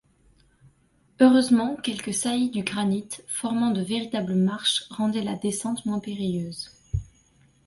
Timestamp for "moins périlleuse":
5.85-6.71